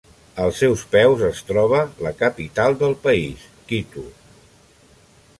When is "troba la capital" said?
1.49-2.77